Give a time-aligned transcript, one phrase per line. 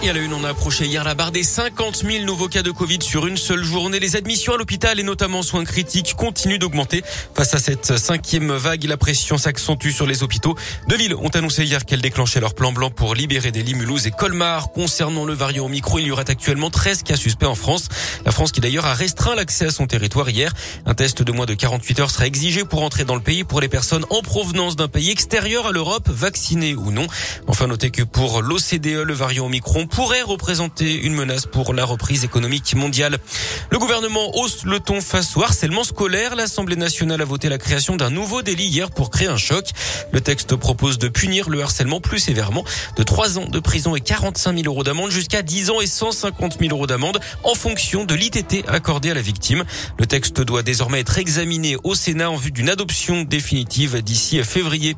[0.00, 2.62] Et à la une, on a approché hier la barre des 50 000 nouveaux cas
[2.62, 3.98] de Covid sur une seule journée.
[3.98, 7.02] Les admissions à l'hôpital et notamment soins critiques continuent d'augmenter.
[7.34, 10.54] Face à cette cinquième vague, la pression s'accentue sur les hôpitaux.
[10.86, 14.06] Deux villes ont annoncé hier qu'elles déclenchaient leur plan blanc pour libérer des lits Mulhouse
[14.06, 14.70] et Colmar.
[14.70, 17.88] Concernant le variant Omicron, il y aurait actuellement 13 cas suspects en France.
[18.24, 20.52] La France qui d'ailleurs a restreint l'accès à son territoire hier.
[20.86, 23.60] Un test de moins de 48 heures sera exigé pour entrer dans le pays pour
[23.60, 27.08] les personnes en provenance d'un pays extérieur à l'Europe, vaccinées ou non.
[27.48, 32.24] Enfin, notez que pour l'OCDE, le variant Omicron pourrait représenter une menace pour la reprise
[32.24, 33.18] économique mondiale.
[33.70, 36.36] Le gouvernement hausse le ton face au harcèlement scolaire.
[36.36, 39.70] L'Assemblée nationale a voté la création d'un nouveau délit hier pour créer un choc.
[40.12, 42.64] Le texte propose de punir le harcèlement plus sévèrement
[42.96, 46.58] de 3 ans de prison et 45 000 euros d'amende jusqu'à 10 ans et 150
[46.60, 49.64] 000 euros d'amende en fonction de l'ITT accordé à la victime.
[49.98, 54.96] Le texte doit désormais être examiné au Sénat en vue d'une adoption définitive d'ici février.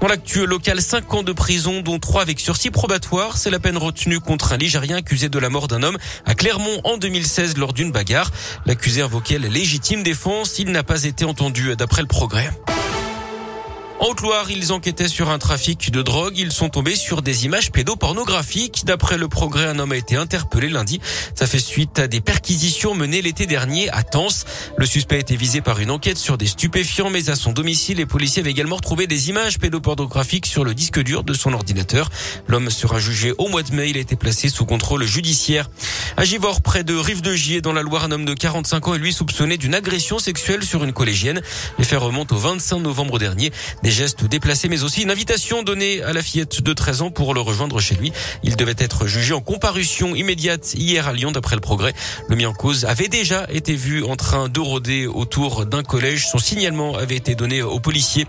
[0.00, 3.36] Dans l'actuel local, 5 ans de prison, dont 3 avec sursis probatoire.
[3.36, 5.96] C'est la peine retenue contre un Ligérien accusé de la mort d'un homme
[6.26, 8.30] à Clermont en 2016 lors d'une bagarre.
[8.66, 10.58] L'accusé invoquait la légitime défense.
[10.58, 12.50] Il n'a pas été entendu d'après le progrès.
[13.98, 16.36] En Haute-Loire, ils enquêtaient sur un trafic de drogue.
[16.36, 18.84] Ils sont tombés sur des images pédopornographiques.
[18.84, 21.00] D'après le progrès, un homme a été interpellé lundi.
[21.34, 24.44] Ça fait suite à des perquisitions menées l'été dernier à Tens.
[24.76, 27.96] Le suspect a été visé par une enquête sur des stupéfiants, mais à son domicile,
[27.96, 32.10] les policiers avaient également retrouvé des images pédopornographiques sur le disque dur de son ordinateur.
[32.48, 33.88] L'homme sera jugé au mois de mai.
[33.88, 35.70] Il a été placé sous contrôle judiciaire.
[36.18, 38.94] À Givors, près de Rive de Gier, dans la Loire, un homme de 45 ans
[38.94, 41.40] est lui soupçonné d'une agression sexuelle sur une collégienne.
[41.78, 43.52] Les faits remontent au 25 novembre dernier.
[43.86, 47.34] Des gestes déplacés, mais aussi une invitation donnée à la fillette de 13 ans pour
[47.34, 48.12] le rejoindre chez lui.
[48.42, 51.94] Il devait être jugé en comparution immédiate hier à Lyon, d'après le progrès.
[52.28, 56.26] Le mis en cause avait déjà été vu en train de rôder autour d'un collège.
[56.26, 58.26] Son signalement avait été donné aux policiers.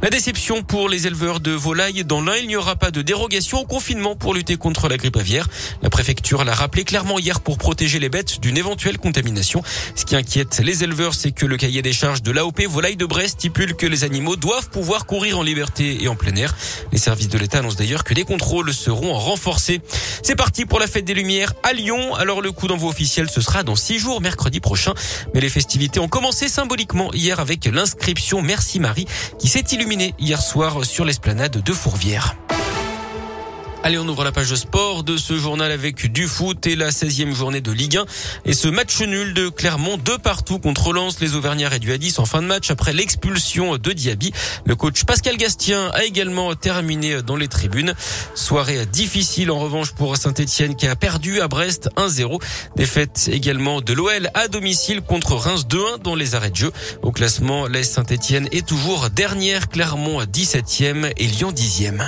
[0.00, 2.02] La déception pour les éleveurs de volailles.
[2.04, 5.18] Dans l'un, il n'y aura pas de dérogation au confinement pour lutter contre la grippe
[5.18, 5.48] aviaire.
[5.82, 9.62] La préfecture l'a rappelé clairement hier pour protéger les bêtes d'une éventuelle contamination.
[9.96, 13.04] Ce qui inquiète les éleveurs, c'est que le cahier des charges de l'AOP Volaille de
[13.04, 16.54] Brest stipule que les animaux doivent pouvoir courir en liberté et en plein air.
[16.92, 19.80] Les services de l'État annoncent d'ailleurs que les contrôles seront renforcés.
[20.22, 22.14] C'est parti pour la fête des Lumières à Lyon.
[22.14, 24.94] Alors le coup d'envoi officiel, ce sera dans six jours, mercredi prochain.
[25.34, 29.06] Mais les festivités ont commencé symboliquement hier avec l'inscription Merci Marie
[29.38, 32.36] qui s'est illuminée hier soir sur l'esplanade de Fourvière.
[33.86, 37.34] Allez, on ouvre la page sport de ce journal avec du foot et la 16e
[37.34, 38.06] journée de Ligue 1.
[38.46, 41.20] Et ce match nul de Clermont, de partout contre Lens.
[41.20, 44.32] Les Auvergnats réduits à 10 en fin de match après l'expulsion de Diaby.
[44.64, 47.92] Le coach Pascal Gastien a également terminé dans les tribunes.
[48.34, 52.40] Soirée difficile en revanche pour Saint-Etienne qui a perdu à Brest 1-0.
[52.76, 56.72] Défaite également de l'OL à domicile contre Reims 2-1 dans les arrêts de jeu.
[57.02, 62.02] Au classement, l'Est Saint-Etienne est toujours dernière, Clermont 17e et Lyon 10e.